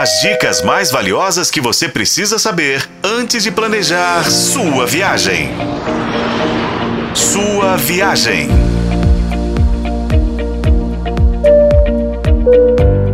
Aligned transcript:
As 0.00 0.22
dicas 0.22 0.62
mais 0.62 0.90
valiosas 0.90 1.50
que 1.50 1.60
você 1.60 1.86
precisa 1.86 2.38
saber 2.38 2.88
antes 3.04 3.42
de 3.42 3.50
planejar 3.50 4.24
sua 4.30 4.86
viagem. 4.86 5.50
Sua 7.14 7.76
viagem. 7.76 8.48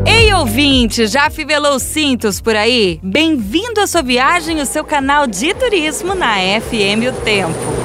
Ei, 0.07 0.33
ouvinte, 0.35 1.09
já 1.09 1.29
fivelou 1.29 1.81
cintos 1.81 2.41
por 2.41 2.55
aí? 2.55 3.01
Bem-vindo 3.03 3.81
à 3.81 3.87
sua 3.89 4.03
viagem, 4.03 4.61
o 4.61 4.65
seu 4.65 4.85
canal 4.85 5.27
de 5.27 5.53
turismo 5.55 6.15
na 6.15 6.37
FM 6.37 7.11
O 7.11 7.13
Tempo. 7.25 7.76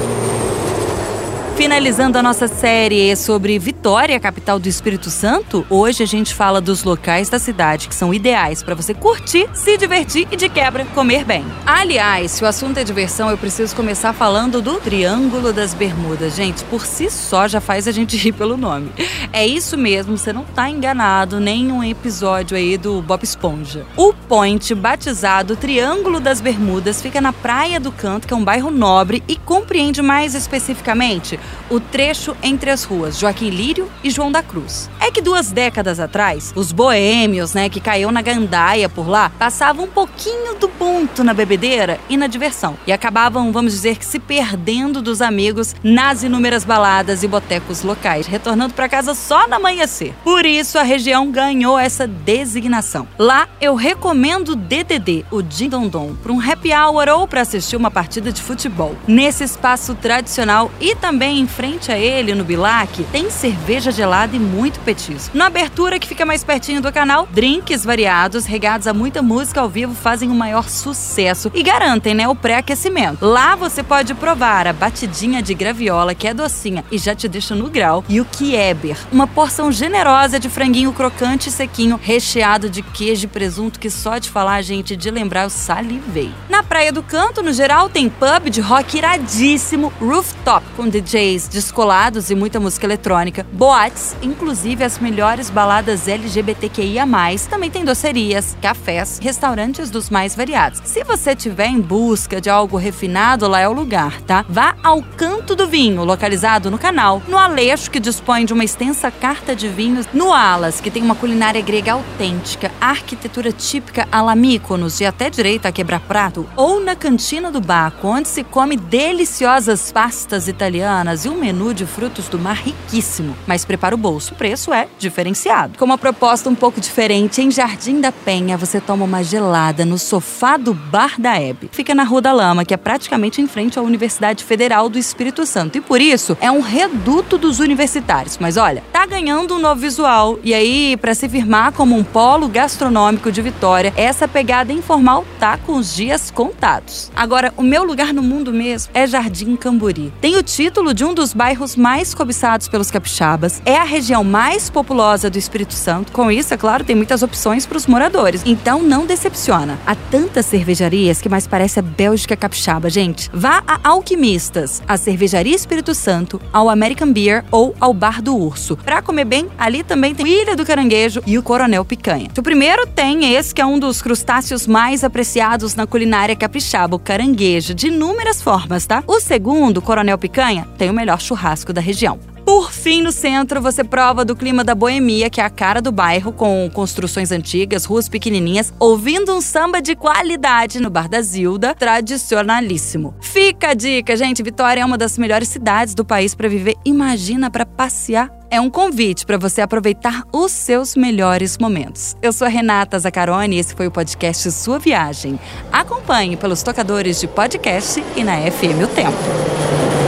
Finalizando 1.62 2.18
a 2.18 2.22
nossa 2.24 2.48
série 2.48 3.14
sobre 3.14 3.56
Vitória, 3.56 4.18
capital 4.18 4.58
do 4.58 4.68
Espírito 4.68 5.08
Santo, 5.08 5.64
hoje 5.70 6.02
a 6.02 6.06
gente 6.06 6.34
fala 6.34 6.60
dos 6.60 6.82
locais 6.82 7.28
da 7.28 7.38
cidade 7.38 7.86
que 7.86 7.94
são 7.94 8.12
ideais 8.12 8.64
para 8.64 8.74
você 8.74 8.92
curtir, 8.92 9.48
se 9.54 9.78
divertir 9.78 10.26
e 10.32 10.36
de 10.36 10.48
quebra 10.48 10.84
comer 10.86 11.24
bem. 11.24 11.44
Aliás, 11.64 12.32
se 12.32 12.42
o 12.42 12.48
assunto 12.48 12.78
é 12.78 12.84
diversão, 12.84 13.30
eu 13.30 13.38
preciso 13.38 13.76
começar 13.76 14.12
falando 14.12 14.60
do 14.60 14.80
Triângulo 14.80 15.52
das 15.52 15.72
Bermudas. 15.72 16.34
Gente, 16.34 16.64
por 16.64 16.84
si 16.84 17.08
só 17.08 17.46
já 17.46 17.60
faz 17.60 17.86
a 17.86 17.92
gente 17.92 18.16
rir 18.18 18.32
pelo 18.32 18.56
nome. 18.56 18.90
É 19.32 19.46
isso 19.46 19.78
mesmo, 19.78 20.18
você 20.18 20.32
não 20.32 20.42
tá 20.42 20.68
enganado, 20.68 21.38
nem 21.38 21.70
um 21.70 21.84
episódio 21.84 22.56
aí 22.56 22.76
do 22.76 23.00
Bob 23.00 23.22
Esponja. 23.22 23.86
O 23.96 24.12
point 24.12 24.74
batizado 24.74 25.54
Triângulo 25.54 26.18
das 26.18 26.40
Bermudas 26.40 27.00
fica 27.00 27.20
na 27.20 27.32
Praia 27.32 27.78
do 27.78 27.92
Canto, 27.92 28.26
que 28.26 28.34
é 28.34 28.36
um 28.36 28.42
bairro 28.42 28.68
nobre 28.68 29.22
e 29.28 29.36
compreende 29.36 30.02
mais 30.02 30.34
especificamente 30.34 31.38
o 31.70 31.80
trecho 31.80 32.36
entre 32.42 32.70
as 32.70 32.84
ruas 32.84 33.18
Joaquim 33.18 33.50
Lírio 33.50 33.90
e 34.04 34.10
João 34.10 34.30
da 34.30 34.42
Cruz. 34.42 34.90
É 35.00 35.10
que 35.10 35.20
duas 35.20 35.50
décadas 35.50 35.98
atrás, 35.98 36.52
os 36.54 36.72
boêmios, 36.72 37.54
né, 37.54 37.68
que 37.68 37.80
caiu 37.80 38.10
na 38.12 38.22
gandaia 38.22 38.88
por 38.88 39.08
lá, 39.08 39.30
passavam 39.38 39.84
um 39.84 39.88
pouquinho 39.88 40.54
do 40.56 40.68
ponto 40.68 41.24
na 41.24 41.32
bebedeira 41.32 41.98
e 42.08 42.16
na 42.16 42.26
diversão. 42.26 42.76
E 42.86 42.92
acabavam, 42.92 43.52
vamos 43.52 43.72
dizer 43.72 43.96
que 43.96 44.04
se 44.04 44.18
perdendo 44.18 45.00
dos 45.00 45.22
amigos 45.22 45.74
nas 45.82 46.22
inúmeras 46.22 46.64
baladas 46.64 47.22
e 47.22 47.28
botecos 47.28 47.82
locais, 47.82 48.26
retornando 48.26 48.74
para 48.74 48.88
casa 48.88 49.14
só 49.14 49.48
no 49.48 49.54
amanhecer. 49.54 50.14
Por 50.24 50.44
isso 50.44 50.78
a 50.78 50.82
região 50.82 51.30
ganhou 51.30 51.78
essa 51.78 52.06
designação. 52.06 53.06
Lá 53.18 53.48
eu 53.60 53.74
recomendo 53.74 54.50
o 54.50 54.56
DDD, 54.56 55.24
o 55.30 55.40
Dindondon, 55.40 56.14
para 56.22 56.32
um 56.32 56.40
happy 56.40 56.72
hour 56.72 57.08
ou 57.08 57.28
para 57.28 57.40
assistir 57.40 57.76
uma 57.76 57.90
partida 57.90 58.32
de 58.32 58.42
futebol. 58.42 58.94
Nesse 59.06 59.44
espaço 59.44 59.94
tradicional 59.94 60.70
e 60.80 60.94
também 60.94 61.31
em 61.38 61.46
frente 61.46 61.90
a 61.90 61.98
ele, 61.98 62.34
no 62.34 62.44
Bilac, 62.44 63.04
tem 63.12 63.30
cerveja 63.30 63.90
gelada 63.90 64.36
e 64.36 64.38
muito 64.38 64.80
petisco. 64.80 65.36
Na 65.36 65.46
abertura, 65.46 65.98
que 65.98 66.06
fica 66.06 66.26
mais 66.26 66.44
pertinho 66.44 66.80
do 66.80 66.92
canal, 66.92 67.28
drinks 67.30 67.84
variados, 67.84 68.44
regados 68.44 68.86
a 68.86 68.92
muita 68.92 69.22
música 69.22 69.60
ao 69.60 69.68
vivo, 69.68 69.94
fazem 69.94 70.30
o 70.30 70.34
maior 70.34 70.68
sucesso 70.68 71.50
e 71.54 71.62
garantem, 71.62 72.14
né, 72.14 72.28
o 72.28 72.34
pré-aquecimento. 72.34 73.24
Lá 73.24 73.54
você 73.54 73.82
pode 73.82 74.14
provar 74.14 74.66
a 74.66 74.72
batidinha 74.72 75.42
de 75.42 75.54
graviola, 75.54 76.14
que 76.14 76.28
é 76.28 76.34
docinha 76.34 76.84
e 76.90 76.98
já 76.98 77.14
te 77.14 77.28
deixa 77.28 77.54
no 77.54 77.70
grau, 77.70 78.04
e 78.08 78.20
o 78.20 78.24
Kieber, 78.24 78.96
uma 79.10 79.26
porção 79.26 79.70
generosa 79.72 80.38
de 80.38 80.48
franguinho 80.48 80.92
crocante 80.92 81.48
e 81.48 81.52
sequinho, 81.52 81.98
recheado 82.02 82.68
de 82.68 82.82
queijo 82.82 83.24
e 83.24 83.28
presunto, 83.28 83.78
que 83.78 83.90
só 83.90 84.18
de 84.18 84.30
falar, 84.30 84.60
gente, 84.62 84.96
de 84.96 85.10
lembrar, 85.10 85.44
eu 85.44 85.50
salivei. 85.50 86.30
Na 86.48 86.62
Praia 86.62 86.92
do 86.92 87.02
Canto, 87.02 87.42
no 87.42 87.52
geral, 87.52 87.88
tem 87.88 88.08
pub 88.08 88.50
de 88.50 88.60
rock 88.60 88.98
iradíssimo, 88.98 89.92
rooftop, 90.00 90.64
com 90.76 90.88
DJ 90.88 91.21
DJs 91.22 91.48
descolados 91.48 92.30
e 92.30 92.34
muita 92.34 92.58
música 92.58 92.84
eletrônica, 92.84 93.46
boates, 93.52 94.16
inclusive 94.20 94.82
as 94.82 94.98
melhores 94.98 95.48
baladas 95.50 96.08
LGBTQIA+, 96.08 97.06
também 97.48 97.70
tem 97.70 97.84
docerias, 97.84 98.56
cafés, 98.60 99.20
restaurantes 99.22 99.90
dos 99.90 100.10
mais 100.10 100.34
variados. 100.34 100.80
Se 100.84 101.04
você 101.04 101.36
tiver 101.36 101.66
em 101.66 101.80
busca 101.80 102.40
de 102.40 102.50
algo 102.50 102.76
refinado, 102.76 103.46
lá 103.46 103.60
é 103.60 103.68
o 103.68 103.72
lugar, 103.72 104.20
tá? 104.22 104.44
Vá 104.48 104.74
ao 104.82 105.02
Canto 105.02 105.54
do 105.54 105.68
Vinho, 105.68 106.04
localizado 106.04 106.70
no 106.70 106.78
canal, 106.78 107.22
no 107.28 107.38
Aleixo, 107.38 107.90
que 107.90 108.00
dispõe 108.00 108.44
de 108.44 108.52
uma 108.52 108.64
extensa 108.64 109.10
carta 109.10 109.54
de 109.54 109.68
vinhos, 109.68 110.06
no 110.12 110.32
Alas, 110.32 110.80
que 110.80 110.90
tem 110.90 111.02
uma 111.02 111.14
culinária 111.14 111.60
grega 111.62 111.92
autêntica, 111.92 112.72
arquitetura 112.80 113.52
típica 113.52 114.08
a 114.10 114.20
la 114.22 114.34
Mykonos 114.34 115.00
e 115.00 115.06
até 115.06 115.30
direito 115.30 115.66
a 115.66 115.72
quebra-prato, 115.72 116.48
ou 116.56 116.80
na 116.80 116.96
Cantina 116.96 117.50
do 117.50 117.60
Baco, 117.60 118.08
onde 118.08 118.28
se 118.28 118.42
come 118.42 118.76
deliciosas 118.76 119.92
pastas 119.92 120.48
italianas 120.48 121.11
e 121.12 121.28
um 121.28 121.36
menu 121.36 121.74
de 121.74 121.86
frutos 121.86 122.28
do 122.28 122.38
mar 122.38 122.56
riquíssimo, 122.56 123.36
mas 123.46 123.64
prepara 123.64 123.94
o 123.94 123.98
bolso. 123.98 124.34
O 124.34 124.36
preço 124.36 124.72
é 124.72 124.88
diferenciado. 124.98 125.78
Com 125.78 125.84
uma 125.84 125.98
proposta 125.98 126.48
um 126.48 126.54
pouco 126.54 126.80
diferente, 126.80 127.42
em 127.42 127.50
Jardim 127.50 128.00
da 128.00 128.10
Penha 128.10 128.56
você 128.56 128.80
toma 128.80 129.04
uma 129.04 129.22
gelada 129.22 129.84
no 129.84 129.98
sofá 129.98 130.56
do 130.56 130.72
Bar 130.72 131.20
da 131.20 131.40
Hebe. 131.40 131.68
Fica 131.70 131.94
na 131.94 132.04
Rua 132.04 132.22
da 132.22 132.32
Lama, 132.32 132.64
que 132.64 132.74
é 132.74 132.76
praticamente 132.76 133.40
em 133.40 133.46
frente 133.46 133.78
à 133.78 133.82
Universidade 133.82 134.44
Federal 134.44 134.88
do 134.88 134.98
Espírito 134.98 135.44
Santo. 135.44 135.78
E 135.78 135.80
por 135.80 136.00
isso 136.00 136.36
é 136.40 136.50
um 136.50 136.60
reduto 136.60 137.36
dos 137.36 137.60
universitários. 137.60 138.38
Mas 138.38 138.56
olha, 138.56 138.82
tá 138.92 139.04
ganhando 139.04 139.54
um 139.54 139.58
novo 139.58 139.80
visual. 139.80 140.38
E 140.42 140.54
aí, 140.54 140.96
para 140.96 141.14
se 141.14 141.28
firmar 141.28 141.72
como 141.72 141.96
um 141.96 142.02
polo 142.02 142.48
gastronômico 142.48 143.30
de 143.30 143.42
Vitória, 143.42 143.92
essa 143.96 144.26
pegada 144.26 144.72
informal 144.72 145.24
tá 145.38 145.56
com 145.56 145.74
os 145.74 145.94
dias 145.94 146.30
contados. 146.30 147.10
Agora, 147.14 147.52
o 147.56 147.62
meu 147.62 147.84
lugar 147.84 148.12
no 148.12 148.22
mundo 148.22 148.52
mesmo 148.52 148.90
é 148.94 149.06
Jardim 149.06 149.56
Camburi. 149.56 150.12
Tem 150.20 150.36
o 150.36 150.42
título 150.42 150.94
de 150.94 151.01
de 151.02 151.06
um 151.06 151.12
dos 151.12 151.34
bairros 151.34 151.74
mais 151.74 152.14
cobiçados 152.14 152.68
pelos 152.68 152.88
capixabas, 152.88 153.60
é 153.66 153.76
a 153.76 153.82
região 153.82 154.22
mais 154.22 154.70
populosa 154.70 155.28
do 155.28 155.36
Espírito 155.36 155.74
Santo. 155.74 156.12
Com 156.12 156.30
isso, 156.30 156.54
é 156.54 156.56
claro, 156.56 156.84
tem 156.84 156.94
muitas 156.94 157.24
opções 157.24 157.66
para 157.66 157.76
os 157.76 157.88
moradores. 157.88 158.40
Então 158.46 158.80
não 158.80 159.04
decepciona. 159.04 159.76
Há 159.84 159.96
tantas 159.96 160.46
cervejarias 160.46 161.20
que 161.20 161.28
mais 161.28 161.44
parece 161.44 161.80
a 161.80 161.82
Bélgica 161.82 162.36
capixaba, 162.36 162.88
gente. 162.88 163.28
Vá 163.34 163.64
a 163.66 163.80
Alquimistas, 163.82 164.80
a 164.86 164.96
Cervejaria 164.96 165.56
Espírito 165.56 165.92
Santo, 165.92 166.40
ao 166.52 166.70
American 166.70 167.12
Beer 167.12 167.44
ou 167.50 167.74
ao 167.80 167.92
Bar 167.92 168.22
do 168.22 168.36
Urso. 168.36 168.76
Para 168.76 169.02
comer 169.02 169.24
bem, 169.24 169.48
ali 169.58 169.82
também 169.82 170.14
tem 170.14 170.28
Ilha 170.28 170.54
do 170.54 170.64
Caranguejo 170.64 171.20
e 171.26 171.36
o 171.36 171.42
Coronel 171.42 171.84
Picanha. 171.84 172.30
O 172.38 172.42
primeiro 172.44 172.86
tem 172.86 173.34
esse 173.34 173.52
que 173.52 173.60
é 173.60 173.66
um 173.66 173.76
dos 173.76 174.00
crustáceos 174.00 174.68
mais 174.68 175.02
apreciados 175.02 175.74
na 175.74 175.84
culinária 175.84 176.36
capixaba, 176.36 176.94
o 176.94 177.00
caranguejo, 177.00 177.74
de 177.74 177.88
inúmeras 177.88 178.40
formas, 178.40 178.86
tá? 178.86 179.02
O 179.04 179.18
segundo, 179.18 179.82
Coronel 179.82 180.16
Picanha, 180.16 180.68
tem 180.78 180.91
o 180.92 180.94
melhor 180.94 181.20
churrasco 181.20 181.72
da 181.72 181.80
região. 181.80 182.18
Por 182.44 182.72
fim, 182.72 183.02
no 183.02 183.12
centro, 183.12 183.60
você 183.60 183.82
prova 183.84 184.24
do 184.24 184.36
clima 184.36 184.62
da 184.64 184.74
boemia, 184.74 185.30
que 185.30 185.40
é 185.40 185.44
a 185.44 185.50
cara 185.50 185.80
do 185.80 185.92
bairro, 185.92 186.32
com 186.32 186.68
construções 186.72 187.30
antigas, 187.32 187.84
ruas 187.84 188.08
pequenininhas, 188.08 188.72
ouvindo 188.78 189.34
um 189.34 189.40
samba 189.40 189.80
de 189.80 189.94
qualidade 189.94 190.80
no 190.80 190.90
Bar 190.90 191.08
da 191.08 191.22
Zilda, 191.22 191.74
tradicionalíssimo. 191.74 193.14
Fica 193.20 193.70
a 193.70 193.74
dica, 193.74 194.16
gente, 194.16 194.42
Vitória 194.42 194.80
é 194.80 194.84
uma 194.84 194.98
das 194.98 195.16
melhores 195.16 195.48
cidades 195.48 195.94
do 195.94 196.04
país 196.04 196.34
para 196.34 196.48
viver. 196.48 196.74
Imagina 196.84 197.50
para 197.50 197.64
passear 197.64 198.30
é 198.50 198.60
um 198.60 198.68
convite 198.68 199.24
para 199.24 199.38
você 199.38 199.62
aproveitar 199.62 200.24
os 200.30 200.52
seus 200.52 200.94
melhores 200.94 201.56
momentos. 201.56 202.14
Eu 202.20 202.34
sou 202.34 202.46
a 202.46 202.50
Renata 202.50 202.98
Zacaroni 202.98 203.56
e 203.56 203.58
esse 203.58 203.74
foi 203.74 203.86
o 203.86 203.90
podcast 203.90 204.50
Sua 204.52 204.78
Viagem. 204.78 205.40
Acompanhe 205.72 206.36
pelos 206.36 206.62
tocadores 206.62 207.18
de 207.18 207.26
podcast 207.26 208.04
e 208.14 208.22
na 208.22 208.36
FM 208.50 208.84
O 208.84 208.88
Tempo. 208.88 210.01